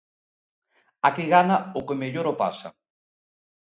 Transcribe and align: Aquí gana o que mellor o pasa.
Aquí 1.09 1.25
gana 1.35 1.61
o 1.79 1.87
que 1.87 1.99
mellor 2.01 2.25
o 2.33 2.37
pasa. 2.43 2.69